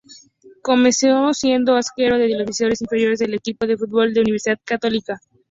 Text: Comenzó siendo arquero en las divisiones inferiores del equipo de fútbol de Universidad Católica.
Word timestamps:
Comenzó 0.63 1.31
siendo 1.35 1.75
arquero 1.75 2.15
en 2.15 2.21
las 2.31 2.39
divisiones 2.39 2.81
inferiores 2.81 3.19
del 3.19 3.35
equipo 3.35 3.67
de 3.67 3.77
fútbol 3.77 4.15
de 4.15 4.21
Universidad 4.21 4.59
Católica. 4.65 5.19